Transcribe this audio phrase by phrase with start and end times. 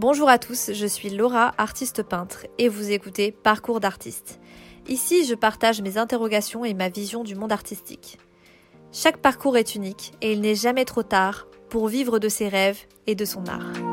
[0.00, 4.38] Bonjour à tous, je suis Laura, artiste peintre, et vous écoutez Parcours d'artiste.
[4.86, 8.16] Ici, je partage mes interrogations et ma vision du monde artistique.
[8.92, 12.78] Chaque parcours est unique et il n'est jamais trop tard pour vivre de ses rêves
[13.08, 13.87] et de son art.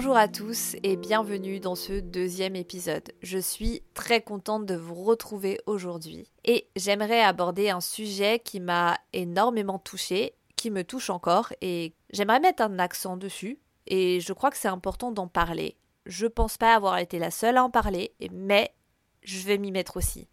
[0.00, 3.10] Bonjour à tous et bienvenue dans ce deuxième épisode.
[3.20, 8.96] Je suis très contente de vous retrouver aujourd'hui et j'aimerais aborder un sujet qui m'a
[9.12, 14.52] énormément touchée, qui me touche encore et j'aimerais mettre un accent dessus et je crois
[14.52, 15.76] que c'est important d'en parler.
[16.06, 18.72] Je pense pas avoir été la seule à en parler, mais
[19.24, 20.28] je vais m'y mettre aussi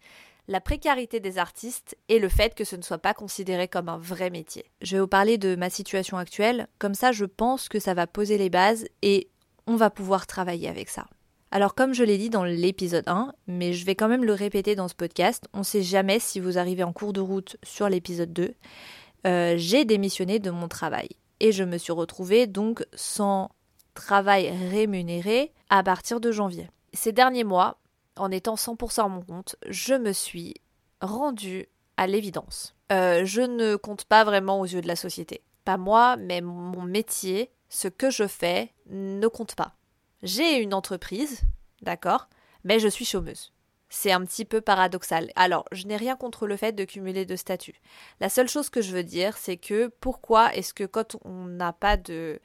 [0.48, 3.98] la précarité des artistes et le fait que ce ne soit pas considéré comme un
[3.98, 4.70] vrai métier.
[4.80, 8.06] Je vais vous parler de ma situation actuelle, comme ça je pense que ça va
[8.06, 9.28] poser les bases et
[9.66, 11.06] on va pouvoir travailler avec ça.
[11.50, 14.74] Alors comme je l'ai dit dans l'épisode 1, mais je vais quand même le répéter
[14.74, 17.88] dans ce podcast, on ne sait jamais si vous arrivez en cours de route sur
[17.88, 18.54] l'épisode 2,
[19.26, 21.08] euh, j'ai démissionné de mon travail
[21.40, 23.50] et je me suis retrouvée donc sans
[23.94, 26.68] travail rémunéré à partir de janvier.
[26.92, 27.78] Ces derniers mois,
[28.16, 30.54] en étant 100% à mon compte, je me suis
[31.00, 32.74] rendue à l'évidence.
[32.92, 35.42] Euh, je ne compte pas vraiment aux yeux de la société.
[35.64, 39.74] Pas moi, mais mon métier ce que je fais ne compte pas.
[40.22, 41.42] J'ai une entreprise,
[41.82, 42.28] d'accord,
[42.64, 43.52] mais je suis chômeuse.
[43.88, 45.30] C'est un petit peu paradoxal.
[45.36, 47.80] Alors, je n'ai rien contre le fait de cumuler deux statuts.
[48.20, 51.72] La seule chose que je veux dire, c'est que pourquoi est-ce que quand on n'a
[51.72, 52.40] pas de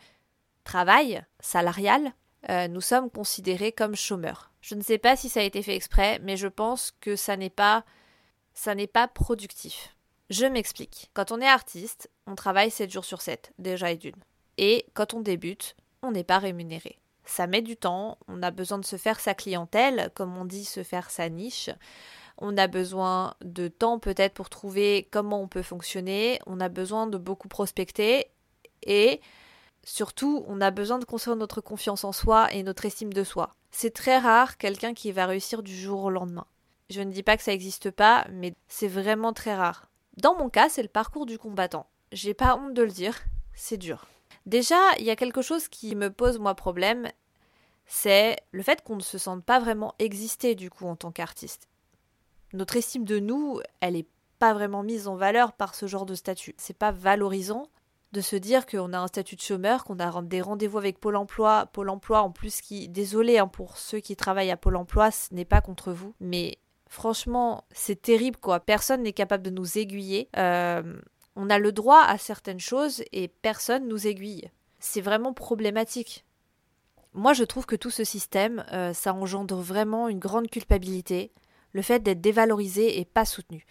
[0.63, 2.13] travail salarial,
[2.49, 4.51] euh, nous sommes considérés comme chômeurs?
[4.61, 7.35] Je ne sais pas si ça a été fait exprès, mais je pense que ça
[7.37, 7.83] n'est pas
[8.53, 9.95] ça n'est pas productif.
[10.29, 11.09] Je m'explique.
[11.13, 14.15] Quand on est artiste, on travaille 7 jours sur 7, déjà et d'une.
[14.57, 16.97] Et quand on débute, on n'est pas rémunéré.
[17.25, 20.65] Ça met du temps, on a besoin de se faire sa clientèle, comme on dit,
[20.65, 21.69] se faire sa niche.
[22.37, 26.39] On a besoin de temps peut-être pour trouver comment on peut fonctionner.
[26.47, 28.25] On a besoin de beaucoup prospecter.
[28.81, 29.21] Et
[29.83, 33.55] surtout, on a besoin de construire notre confiance en soi et notre estime de soi.
[33.69, 36.47] C'est très rare quelqu'un qui va réussir du jour au lendemain.
[36.89, 39.87] Je ne dis pas que ça n'existe pas, mais c'est vraiment très rare.
[40.17, 41.87] Dans mon cas, c'est le parcours du combattant.
[42.11, 43.17] J'ai pas honte de le dire,
[43.53, 44.07] c'est dur.
[44.45, 47.09] Déjà, il y a quelque chose qui me pose moi problème,
[47.85, 51.67] c'est le fait qu'on ne se sente pas vraiment exister du coup en tant qu'artiste.
[52.53, 54.07] Notre estime de nous, elle est
[54.39, 56.55] pas vraiment mise en valeur par ce genre de statut.
[56.57, 57.67] C'est pas valorisant
[58.11, 61.15] de se dire qu'on a un statut de chômeur, qu'on a des rendez-vous avec Pôle
[61.15, 65.11] emploi, Pôle emploi en plus qui, désolé hein, pour ceux qui travaillent à Pôle emploi,
[65.11, 66.57] ce n'est pas contre vous, mais
[66.89, 68.59] franchement, c'est terrible quoi.
[68.59, 70.27] Personne n'est capable de nous aiguiller.
[70.37, 70.99] Euh,
[71.35, 74.49] on a le droit à certaines choses et personne nous aiguille.
[74.79, 76.25] C'est vraiment problématique.
[77.13, 81.31] Moi, je trouve que tout ce système, euh, ça engendre vraiment une grande culpabilité,
[81.73, 83.65] le fait d'être dévalorisé et pas soutenu.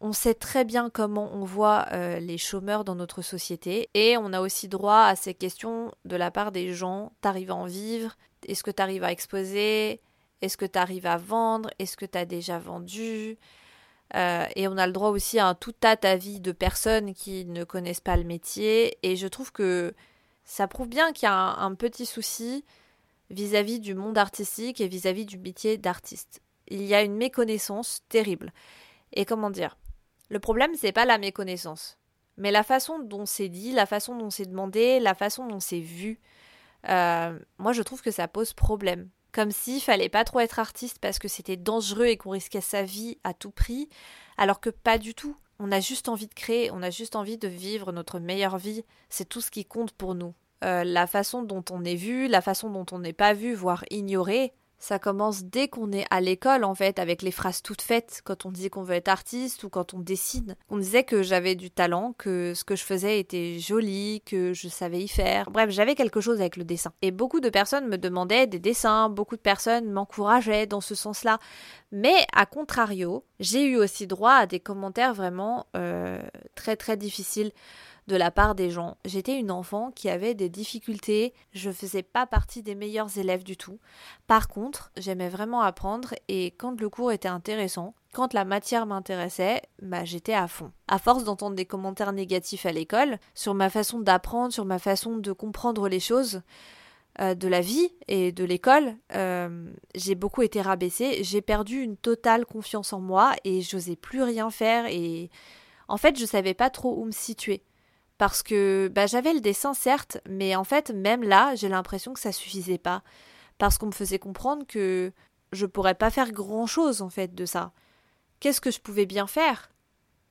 [0.00, 4.32] On sait très bien comment on voit euh, les chômeurs dans notre société et on
[4.32, 7.12] a aussi droit à ces questions de la part des gens.
[7.20, 8.16] T'arrives à en vivre?
[8.48, 10.00] Est-ce que t'arrives à exposer?
[10.40, 11.70] Est-ce que t'arrives à vendre?
[11.78, 13.38] Est-ce que t'as déjà vendu?
[14.14, 17.44] Euh, et on a le droit aussi à un tout tas d'avis de personnes qui
[17.46, 18.98] ne connaissent pas le métier.
[19.02, 19.94] Et je trouve que
[20.44, 22.64] ça prouve bien qu'il y a un, petit souci
[23.30, 26.42] vis-à-vis du monde artistique et vis-à-vis du métier d'artiste.
[26.68, 28.52] Il y a une méconnaissance terrible.
[29.14, 29.76] Et comment dire?
[30.28, 31.98] Le problème, c'est pas la méconnaissance,
[32.38, 35.80] mais la façon dont c'est dit, la façon dont c'est demandé, la façon dont c'est
[35.80, 36.20] vu.
[36.88, 40.98] Euh, moi, je trouve que ça pose problème comme s'il fallait pas trop être artiste
[41.00, 43.88] parce que c'était dangereux et qu'on risquait sa vie à tout prix,
[44.36, 45.36] alors que pas du tout.
[45.58, 48.84] On a juste envie de créer, on a juste envie de vivre notre meilleure vie,
[49.08, 50.34] c'est tout ce qui compte pour nous.
[50.64, 53.84] Euh, la façon dont on est vu, la façon dont on n'est pas vu, voire
[53.90, 58.20] ignoré, ça commence dès qu'on est à l'école en fait, avec les phrases toutes faites,
[58.24, 60.56] quand on dit qu'on veut être artiste ou quand on dessine.
[60.70, 64.66] On disait que j'avais du talent, que ce que je faisais était joli, que je
[64.66, 65.52] savais y faire.
[65.52, 66.92] Bref, j'avais quelque chose avec le dessin.
[67.00, 71.38] Et beaucoup de personnes me demandaient des dessins, beaucoup de personnes m'encourageaient dans ce sens-là.
[71.92, 76.20] Mais à contrario, j'ai eu aussi droit à des commentaires vraiment euh,
[76.56, 77.52] très très difficiles
[78.08, 78.96] de la part des gens.
[79.04, 83.56] J'étais une enfant qui avait des difficultés, je faisais pas partie des meilleurs élèves du
[83.56, 83.78] tout.
[84.26, 89.62] Par contre, j'aimais vraiment apprendre et quand le cours était intéressant, quand la matière m'intéressait,
[89.80, 90.72] bah j'étais à fond.
[90.88, 95.16] À force d'entendre des commentaires négatifs à l'école sur ma façon d'apprendre, sur ma façon
[95.16, 96.42] de comprendre les choses,
[97.20, 101.98] euh, de la vie et de l'école, euh, j'ai beaucoup été rabaissée, j'ai perdu une
[101.98, 105.28] totale confiance en moi et j'osais plus rien faire et
[105.88, 107.64] en fait je savais pas trop où me situer
[108.22, 112.20] parce que bah, j'avais le dessin certes, mais en fait même là j'ai l'impression que
[112.20, 113.02] ça suffisait pas,
[113.58, 115.10] parce qu'on me faisait comprendre que
[115.50, 117.72] je pourrais pas faire grand chose en fait de ça.
[118.38, 119.72] Qu'est-ce que je pouvais bien faire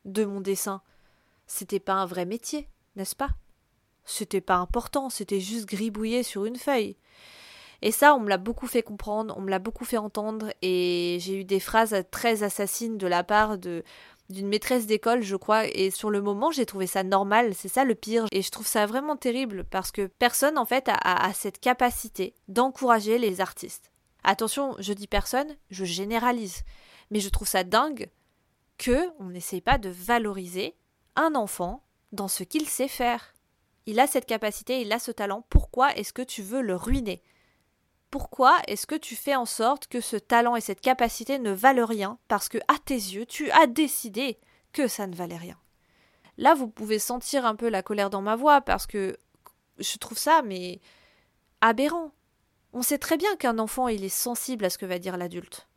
[0.05, 0.81] de mon dessin?
[1.47, 3.31] C'était pas un vrai métier, n'est-ce pas?
[4.05, 6.95] C'était pas important, c'était juste gribouiller sur une feuille.
[7.81, 11.17] Et ça, on me l'a beaucoup fait comprendre, on me l'a beaucoup fait entendre, et
[11.19, 13.83] j'ai eu des phrases très assassines de la part de
[14.31, 17.83] d'une maîtresse d'école, je crois, et sur le moment, j'ai trouvé ça normal, c'est ça
[17.83, 21.59] le pire, et je trouve ça vraiment terrible, parce que personne, en fait, a, cette
[21.59, 23.91] capacité d'encourager les artistes.
[24.23, 26.63] Attention, je dis personne, je généralise,
[27.09, 28.09] mais je trouve ça dingue
[28.77, 30.75] que on n'essaye pas de valoriser
[31.15, 33.33] un enfant dans ce qu'il sait faire.
[33.85, 37.21] Il a cette capacité, il a ce talent, pourquoi est-ce que tu veux le ruiner?
[38.11, 41.85] Pourquoi est-ce que tu fais en sorte que ce talent et cette capacité ne valent
[41.85, 44.37] rien parce que à tes yeux, tu as décidé
[44.73, 45.57] que ça ne valait rien?
[46.37, 49.17] Là, vous pouvez sentir un peu la colère dans ma voix parce que
[49.79, 50.81] je trouve ça mais
[51.61, 52.11] aberrant.
[52.73, 55.67] On sait très bien qu'un enfant, il est sensible à ce que va dire l'adulte.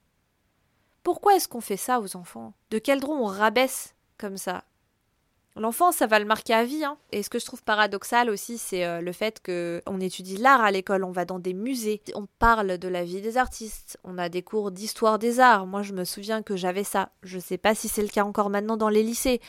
[1.02, 2.54] Pourquoi est-ce qu'on fait ça aux enfants?
[2.70, 4.64] De quel droit on rabaisse comme ça?
[5.56, 6.84] L'enfant, ça va le marquer à vie.
[6.84, 6.98] Hein.
[7.12, 10.62] Et ce que je trouve paradoxal aussi, c'est euh, le fait que on étudie l'art
[10.62, 14.18] à l'école, on va dans des musées, on parle de la vie des artistes, on
[14.18, 15.66] a des cours d'histoire des arts.
[15.66, 17.10] Moi, je me souviens que j'avais ça.
[17.22, 19.40] Je ne sais pas si c'est le cas encore maintenant dans les lycées,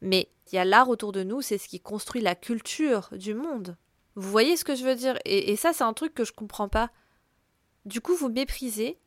[0.00, 3.34] mais il y a l'art autour de nous, c'est ce qui construit la culture du
[3.34, 3.76] monde.
[4.14, 5.18] Vous voyez ce que je veux dire?
[5.26, 6.90] Et, et ça, c'est un truc que je comprends pas.
[7.84, 8.98] Du coup, vous méprisez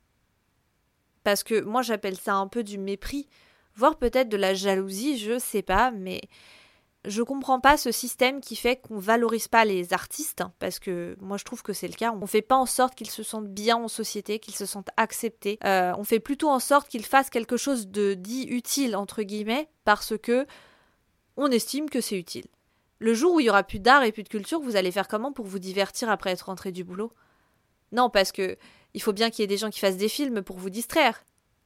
[1.24, 3.28] parce que moi, j'appelle ça un peu du mépris
[3.76, 6.22] voire peut-être de la jalousie, je sais pas, mais
[7.06, 11.18] je comprends pas ce système qui fait qu'on valorise pas les artistes, hein, parce que
[11.20, 12.14] moi je trouve que c'est le cas.
[12.20, 15.60] On fait pas en sorte qu'ils se sentent bien en société, qu'ils se sentent acceptés.
[15.66, 19.68] Euh, on fait plutôt en sorte qu'ils fassent quelque chose de dit utile entre guillemets,
[19.84, 20.46] parce que
[21.36, 22.46] on estime que c'est utile.
[23.00, 25.10] Le jour où il y aura plus d'art et plus de culture, vous allez faire
[25.10, 27.12] comment pour vous divertir après être rentré du boulot?
[27.92, 28.58] Non, parce que
[28.94, 31.24] il faut bien qu'il y ait des gens qui fassent des films pour vous distraire.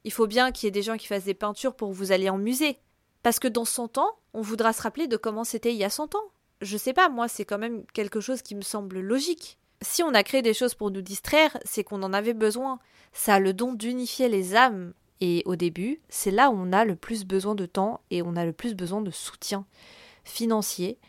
[0.07, 2.29] Il faut bien qu'il y ait des gens qui fassent des peintures pour vous aller
[2.29, 2.79] en musée.
[3.23, 5.89] Parce que dans 100 ans, on voudra se rappeler de comment c'était il y a
[5.89, 6.23] 100 ans.
[6.61, 9.57] Je sais pas, moi, c'est quand même quelque chose qui me semble logique.
[9.81, 12.79] Si on a créé des choses pour nous distraire, c'est qu'on en avait besoin.
[13.11, 14.93] Ça a le don d'unifier les âmes.
[15.19, 18.37] Et au début, c'est là où on a le plus besoin de temps et on
[18.37, 19.65] a le plus besoin de soutien
[20.23, 20.99] financier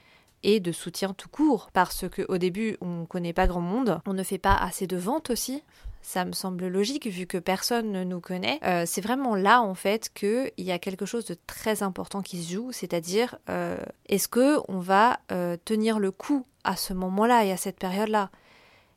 [0.42, 1.70] et de soutien tout court.
[1.72, 4.96] Parce qu'au début, on ne connaît pas grand monde, on ne fait pas assez de
[4.96, 5.62] ventes aussi
[6.02, 8.60] ça me semble logique vu que personne ne nous connaît.
[8.64, 12.42] Euh, c'est vraiment là en fait qu'il y a quelque chose de très important qui
[12.42, 17.44] se joue, c'est-à-dire euh, est-ce que on va euh, tenir le coup à ce moment-là
[17.44, 18.30] et à cette période-là?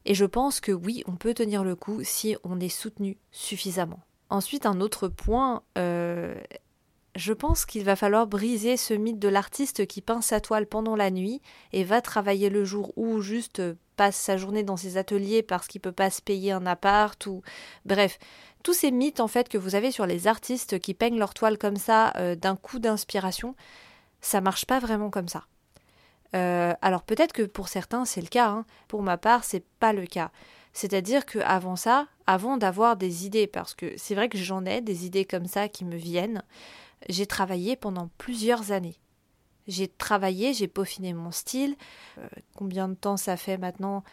[0.05, 3.99] Et je pense que oui, on peut tenir le coup si on est soutenu suffisamment.
[4.29, 5.61] Ensuite, un autre point,
[7.15, 10.95] je pense qu'il va falloir briser ce mythe de l'artiste qui peint sa toile pendant
[10.95, 11.41] la nuit
[11.73, 13.61] et va travailler le jour ou juste
[13.97, 17.41] passe sa journée dans ses ateliers parce qu'il peut pas se payer un appart ou
[17.85, 18.17] bref.
[18.63, 21.57] Tous ces mythes en fait que vous avez sur les artistes qui peignent leur toile
[21.57, 23.55] comme ça euh, d'un coup d'inspiration
[24.21, 25.45] ça marche pas vraiment comme ça.
[26.33, 28.65] Euh, alors peut-être que pour certains c'est le cas hein.
[28.87, 30.31] pour ma part c'est pas le cas
[30.73, 34.81] c'est-à-dire que avant ça avant d'avoir des idées parce que c'est vrai que j'en ai
[34.81, 36.43] des idées comme ça qui me viennent
[37.09, 38.97] j'ai travaillé pendant plusieurs années
[39.67, 41.75] j'ai travaillé, j'ai peaufiné mon style.
[42.17, 44.03] Euh, combien de temps ça fait maintenant?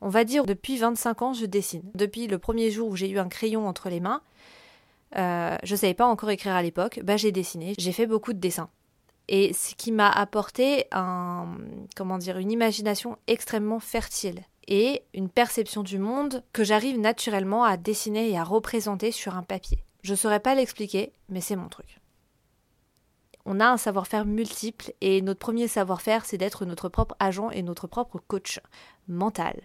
[0.00, 1.82] On va dire depuis 25 ans, je dessine.
[1.94, 4.22] Depuis le premier jour où j'ai eu un crayon entre les mains,
[5.16, 8.32] euh, je ne savais pas encore écrire à l'époque, bah, j'ai dessiné, j'ai fait beaucoup
[8.32, 8.70] de dessins.
[9.28, 11.56] Et ce qui m'a apporté un,
[11.96, 17.76] comment dire, une imagination extrêmement fertile et une perception du monde que j'arrive naturellement à
[17.76, 19.84] dessiner et à représenter sur un papier.
[20.02, 22.02] Je ne saurais pas l'expliquer, mais c'est mon truc
[23.44, 27.62] on a un savoir-faire multiple et notre premier savoir-faire, c'est d'être notre propre agent et
[27.62, 28.60] notre propre coach
[29.08, 29.60] mental.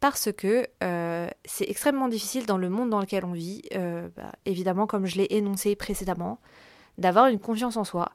[0.00, 4.32] Parce que euh, c'est extrêmement difficile dans le monde dans lequel on vit, euh, bah,
[4.46, 6.38] évidemment comme je l'ai énoncé précédemment,
[6.98, 8.12] d'avoir une confiance en soi.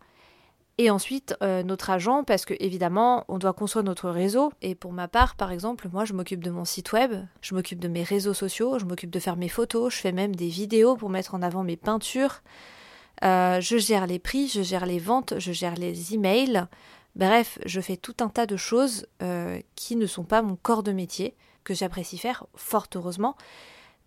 [0.78, 4.52] Et ensuite, euh, notre agent, parce que évidemment, on doit construire notre réseau.
[4.62, 7.80] Et pour ma part, par exemple, moi, je m'occupe de mon site web, je m'occupe
[7.80, 10.98] de mes réseaux sociaux, je m'occupe de faire mes photos, je fais même des vidéos
[10.98, 12.42] pour mettre en avant mes peintures.
[13.24, 16.66] Euh, je gère les prix, je gère les ventes, je gère les emails.
[17.16, 20.84] Bref, je fais tout un tas de choses euh, qui ne sont pas mon corps
[20.84, 23.38] de métier, que j'apprécie faire, fort heureusement.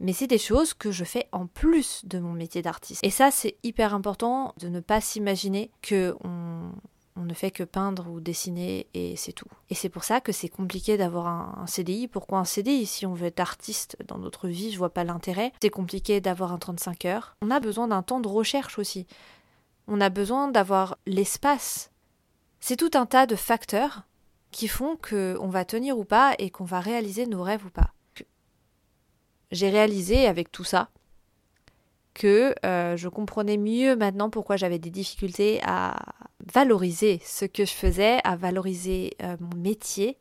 [0.01, 3.05] Mais c'est des choses que je fais en plus de mon métier d'artiste.
[3.05, 6.71] Et ça, c'est hyper important de ne pas s'imaginer que on,
[7.19, 9.49] on ne fait que peindre ou dessiner et c'est tout.
[9.71, 12.07] Et c'est pour ça que c'est compliqué d'avoir un, CDI.
[12.07, 15.53] Pourquoi un CDI Si on veut être artiste dans notre vie, je vois pas l'intérêt.
[15.61, 17.37] C'est compliqué d'avoir un 35 heures.
[17.43, 19.07] On a besoin d'un temps de recherche aussi.
[19.89, 21.91] On a besoin d'avoir l'espace
[22.61, 24.03] C'est tout un tas de facteurs
[24.51, 27.93] qui font qu'on va tenir ou pas et qu'on va réaliser nos rêves ou pas.
[29.51, 30.91] J'ai réalisé avec tout ça
[32.19, 35.97] que euh, je comprenais mieux maintenant pourquoi j'avais des difficultés à
[36.53, 40.19] valoriser ce que je faisais, à valoriser euh, mon métier,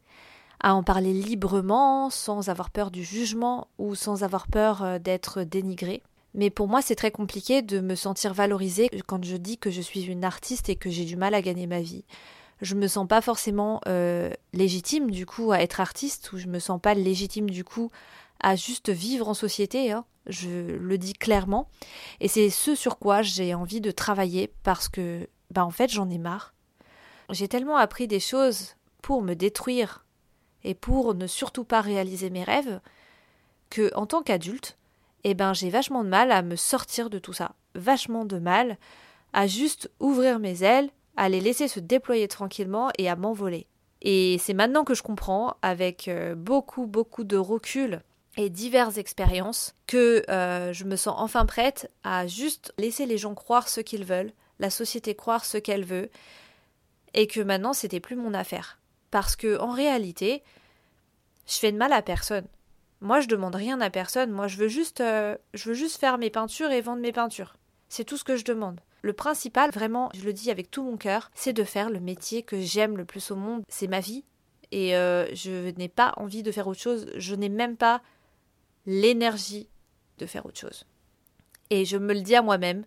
[0.62, 5.44] à en parler librement, sans avoir peur du jugement ou sans avoir peur euh, d'être
[5.44, 6.04] dénigré.
[6.36, 9.82] Mais pour moi, c'est très compliqué de me sentir valorisée quand je dis que je
[9.82, 12.06] suis une artiste et que j'ai du mal à gagner ma vie.
[12.62, 13.82] Je me sens pas forcément
[14.54, 17.92] légitime du coup à être artiste ou je me sens pas légitime du coup
[18.40, 19.92] à juste vivre en société.
[19.92, 21.70] Hein je le dis clairement.
[22.20, 26.10] Et c'est ce sur quoi j'ai envie de travailler parce que, bah en fait, j'en
[26.10, 26.54] ai marre.
[27.30, 30.06] J'ai tellement appris des choses pour me détruire
[30.64, 32.80] et pour ne surtout pas réaliser mes rêves
[33.70, 34.78] que, en tant qu'adulte,
[35.24, 37.54] eh ben, j'ai vachement de mal à me sortir de tout ça.
[37.76, 38.78] Vachement de mal
[39.34, 43.68] à juste ouvrir mes ailes, à les laisser se déployer tranquillement et à m'envoler.
[44.02, 48.02] Et c'est maintenant que je comprends, avec euh, beaucoup, beaucoup de recul,
[48.38, 53.36] et diverses expériences que euh, je me sens enfin prête à juste laisser les gens
[53.36, 56.10] croire ce qu'ils veulent, la société croire ce qu'elle veut,
[57.14, 58.80] et que maintenant c'était plus mon affaire.
[59.12, 60.44] Parce que en réalité,
[61.48, 62.46] je fais de mal à personne.
[63.00, 64.32] Moi, je demande rien à personne.
[64.32, 67.56] Moi, je veux juste, euh, je veux juste faire mes peintures et vendre mes peintures.
[67.90, 68.82] C'est tout ce que je demande.
[69.02, 72.44] Le principal, vraiment, je le dis avec tout mon cœur, c'est de faire le métier
[72.44, 73.64] que j'aime le plus au monde.
[73.70, 74.26] C'est ma vie.
[74.72, 77.08] Et euh, je n'ai pas envie de faire autre chose.
[77.16, 78.02] Je n'ai même pas
[78.88, 79.70] l'énergie
[80.18, 80.86] de faire autre chose.
[81.70, 82.86] Et je me le dis à moi-même,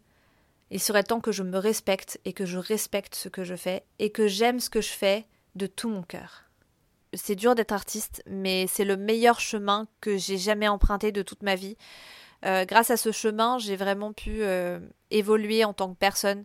[0.70, 3.84] il serait temps que je me respecte et que je respecte ce que je fais
[3.98, 6.44] et que j'aime ce que je fais de tout mon cœur.
[7.12, 11.42] C'est dur d'être artiste, mais c'est le meilleur chemin que j'ai jamais emprunté de toute
[11.42, 11.76] ma vie.
[12.44, 14.78] Euh, grâce à ce chemin, j'ai vraiment pu euh,
[15.10, 16.44] évoluer en tant que personne.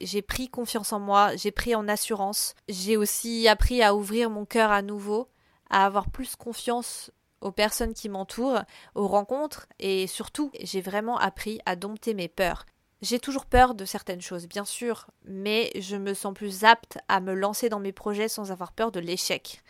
[0.00, 2.54] J'ai pris confiance en moi, j'ai pris en assurance.
[2.68, 5.28] J'ai aussi appris à ouvrir mon cœur à nouveau,
[5.70, 8.62] à avoir plus confiance aux personnes qui m'entourent,
[8.94, 12.66] aux rencontres et surtout j'ai vraiment appris à dompter mes peurs.
[13.02, 17.20] J'ai toujours peur de certaines choses, bien sûr, mais je me sens plus apte à
[17.20, 19.62] me lancer dans mes projets sans avoir peur de l'échec.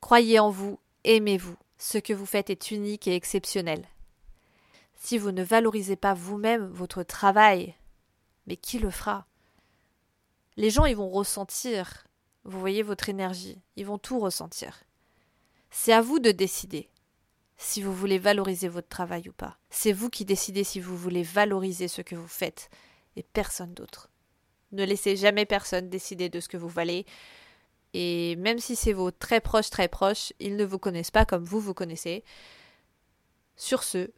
[0.00, 1.56] Croyez en vous, aimez-vous.
[1.78, 3.86] Ce que vous faites est unique et exceptionnel.
[4.96, 7.74] Si vous ne valorisez pas vous-même votre travail,
[8.46, 9.26] mais qui le fera?
[10.56, 12.04] Les gens, ils vont ressentir,
[12.44, 14.82] vous voyez, votre énergie, ils vont tout ressentir.
[15.74, 16.90] C'est à vous de décider
[17.56, 19.56] si vous voulez valoriser votre travail ou pas.
[19.70, 22.68] C'est vous qui décidez si vous voulez valoriser ce que vous faites
[23.16, 24.10] et personne d'autre.
[24.72, 27.06] Ne laissez jamais personne décider de ce que vous valez.
[27.94, 31.44] Et même si c'est vos très proches, très proches, ils ne vous connaissent pas comme
[31.44, 32.22] vous vous connaissez.
[33.56, 34.10] Sur ce,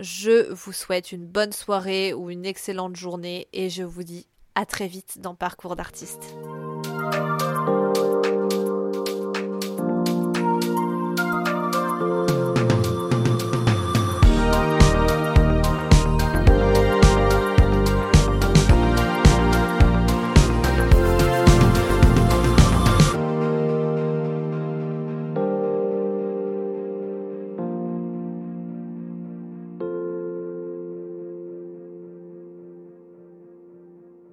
[0.00, 4.64] je vous souhaite une bonne soirée ou une excellente journée et je vous dis à
[4.64, 6.34] très vite dans Parcours d'artiste.